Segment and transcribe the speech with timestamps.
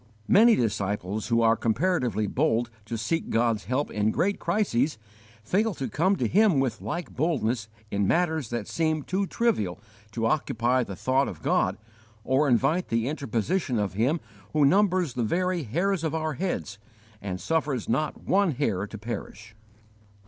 [0.19, 4.97] * Many disciples who are comparatively bold to seek God's help in great crises,
[5.43, 9.79] fail to come to Him with like boldness in matters that seem too trivial
[10.13, 11.77] to occupy the thought of God
[12.23, 14.19] or invite the interposition of Him
[14.53, 16.79] who numbers the very hairs of our heads
[17.21, 19.53] and suffers not one hair to perish.